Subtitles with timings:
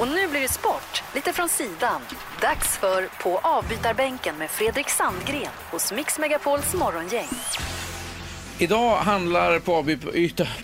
[0.00, 2.00] Och nu blir det sport, lite från sidan.
[2.40, 7.28] Dags för På avbytarbänken med Fredrik Sandgren hos Mix Megapols morgongäng.
[8.62, 9.96] Idag handlar på, avby-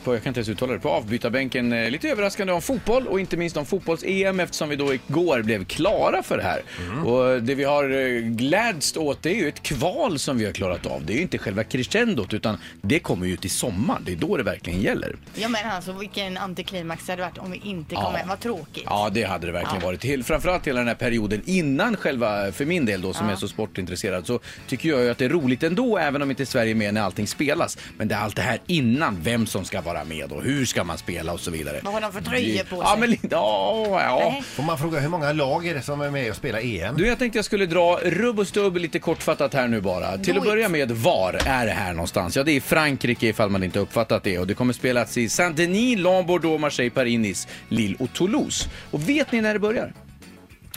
[0.05, 3.21] på, jag kan inte ens uttala det, på avbytarbänken eh, lite överraskande om fotboll och
[3.21, 6.63] inte minst om fotbolls-EM eftersom vi då igår blev klara för det här.
[7.05, 10.53] Och det vi har eh, glädst åt det är ju ett kval som vi har
[10.53, 11.05] klarat av.
[11.07, 13.99] Det är ju inte själva crescendot utan det kommer ju till sommar.
[14.07, 15.17] Det är då det verkligen gäller.
[15.35, 18.25] Ja men alltså vilken antiklimax det hade varit om vi inte kom med.
[18.29, 18.85] Vad tråkigt.
[18.87, 19.87] Ja, det hade det verkligen Ja.
[19.87, 20.05] varit.
[20.05, 23.49] Hel- Framförallt hela den här perioden innan själva, för min del då som är så
[23.49, 26.75] sportintresserad, så tycker jag ju att det är roligt ändå även om inte Sverige är
[26.75, 27.79] med när allting spelas.
[27.97, 30.85] Men det är allt det här innan, vem som ska vara med och hur ska
[30.85, 31.81] man spela och så vidare.
[31.83, 32.79] Vad har de för tröjor på sig?
[32.85, 34.43] Ja, men lite, ja, ja.
[34.45, 36.97] Får man fråga hur många lag är det som är med och spelar EM?
[36.97, 40.19] Du, jag tänkte jag skulle dra rubb och stubb lite kortfattat här nu bara.
[40.19, 40.51] Till att it.
[40.51, 42.37] börja med, var är det här någonstans?
[42.37, 44.39] Ja, det är i Frankrike ifall man inte uppfattat det.
[44.39, 48.69] Och det kommer spelas i Saint-Denis, Lens, Bordeaux, Marseille, Paris, Nice, Lille och Toulouse.
[48.91, 49.93] Och vet ni när det börjar?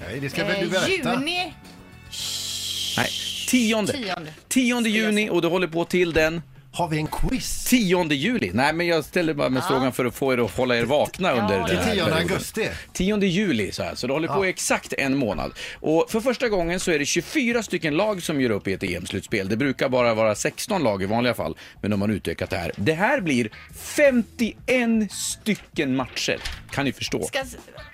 [0.08, 1.14] Nej, det ska väl du Eh, berätta?
[1.14, 1.54] juni
[2.98, 3.10] Nej,
[3.48, 3.94] tionde.
[3.94, 4.32] Tionde.
[4.48, 7.66] Tionde juni och det håller på till den Har vi en quiz?
[7.66, 8.52] 10 juli.
[8.54, 11.32] Nej, men jag ställer bara med frågan för att få er att hålla er vakna
[11.32, 12.14] under det den är här 10 perioden.
[12.32, 12.70] augusti.
[12.94, 15.52] 10 juli så här, så det håller på i exakt en månad.
[15.80, 18.84] Och för första gången så är det 24 stycken lag som gör upp i ett
[18.84, 19.50] EM-slutspel.
[19.50, 22.72] Det brukar bara vara 16 lag i vanliga fall, men de har utökat det här.
[22.76, 26.38] Det här blir 51 stycken matcher.
[26.72, 27.24] Kan ni förstå?
[27.24, 27.40] ska...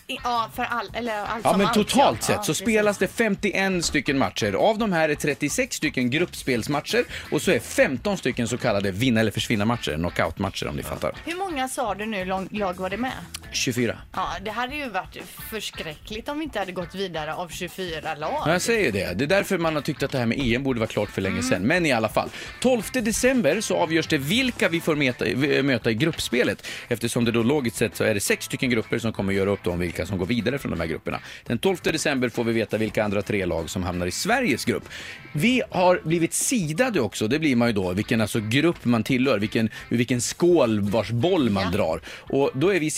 [0.07, 2.25] Ja, för all, eller allt Ja, som men allt, totalt ja.
[2.25, 2.63] sett Ja, så precis.
[2.65, 4.53] spelas det 51 stycken matcher.
[4.53, 9.19] Av de här är 36 stycken gruppspelsmatcher och så är 15 stycken så kallade vinna
[9.19, 11.11] eller försvinna-matcher, knockout-matcher om ni fattar.
[11.25, 13.11] Hur många sa du nu lång- lag var det med?
[13.55, 13.97] 24.
[14.13, 15.17] Ja, det hade ju varit
[15.49, 18.31] förskräckligt om vi inte hade gått vidare av 24 lag.
[18.45, 19.13] Ja, Jag säger det.
[19.13, 21.21] Det är därför man har tyckt att det här med EM borde vara klart för
[21.21, 21.61] länge sedan.
[21.61, 22.29] Men i alla fall.
[22.61, 25.25] 12 december så avgörs det vilka vi får möta,
[25.63, 26.67] möta i gruppspelet.
[26.87, 29.59] Eftersom det då logiskt sett så är det sex stycken grupper som kommer göra upp
[29.63, 31.19] då om vilka som går vidare från de här grupperna.
[31.43, 34.89] Den 12 december får vi veta vilka andra tre lag som hamnar i Sveriges grupp.
[35.33, 37.27] Vi har blivit sidade också.
[37.27, 41.49] Det blir man ju då, vilken alltså grupp man tillhör, vilken, vilken skål vars boll
[41.49, 42.01] man drar.
[42.07, 42.91] Och då är vi i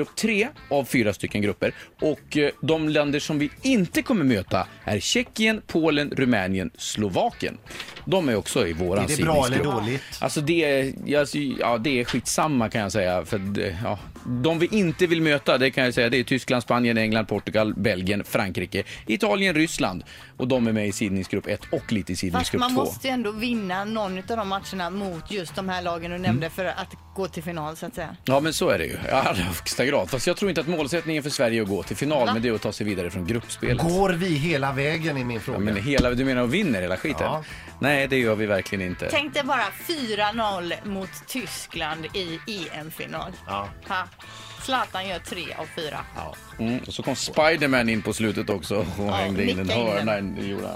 [0.00, 1.72] sidningsgrupp 3 av fyra stycken grupper.
[2.00, 7.58] Och eh, de länder som vi inte kommer möta är Tjeckien, Polen, Rumänien, Slovakien.
[8.04, 9.74] De är också i våran Är det bra eller sidningsgrupp.
[9.74, 10.02] dåligt?
[10.20, 13.24] Alltså det är, alltså, ja, det är skitsamma kan jag säga.
[13.24, 16.62] För det, ja, de vi inte vill möta, det kan jag säga, det är Tyskland,
[16.62, 20.04] Spanien, England, Portugal, Belgien, Frankrike, Italien, Ryssland.
[20.36, 22.80] Och de är med i sidningsgrupp 1 och lite i Fast sidningsgrupp man 2.
[22.84, 26.40] måste ju ändå vinna någon av de matcherna mot just de här lagen du nämnde
[26.46, 26.50] Mm.
[26.50, 28.16] för att gå till final så att säga.
[28.24, 28.92] Ja, men så är det ju.
[28.92, 30.10] I allra högsta grad.
[30.10, 32.32] Fast jag tror inte att målsättningen för Sverige är att gå till final, Va?
[32.32, 33.88] men det är att ta sig vidare från gruppspelet.
[33.88, 35.58] Går vi hela vägen i min fråga?
[35.58, 37.22] Ja, men hela, du menar att vinner hela skiten?
[37.26, 37.44] Ja.
[37.78, 39.08] Nej, det gör vi verkligen inte.
[39.10, 43.32] Tänk dig bara 4-0 mot Tyskland i EM-final.
[43.46, 43.68] Ja.
[43.88, 44.04] Ha.
[44.62, 46.00] Zlatan gör tre av fyra.
[46.16, 46.34] Ja.
[46.58, 46.78] Mm.
[46.86, 50.18] Och så kom Spiderman in på slutet också och hängde in en hörna.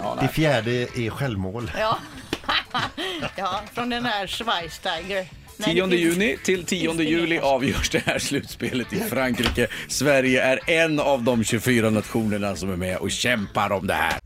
[0.02, 1.70] Ja, Det fjärde är självmål.
[1.78, 1.98] Ja.
[3.36, 5.26] ja, från den här Schweinsteiger.
[5.56, 9.00] Nej, 10 det finns- juni till 10 finns det juli avgörs det här slutspelet i
[9.00, 9.66] Frankrike.
[9.88, 14.18] Sverige är en av de 24 nationerna som är med och kämpar om det här.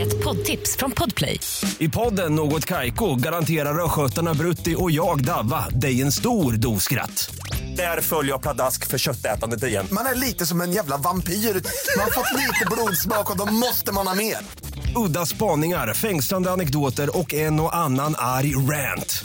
[0.00, 1.40] Ett poddtips från Podplay.
[1.78, 7.34] I podden Något Kaiko garanterar östgötarna Brutti och jag, Davva, dig en stor dos skratt.
[7.76, 9.86] Där följer jag pladask för köttätandet igen.
[9.90, 11.32] Man är lite som en jävla vampyr.
[11.32, 14.36] Man har fått lite blodsmak och då måste man ha mer.
[14.96, 19.24] Udda spaningar, fängslande anekdoter och en och annan arg rant.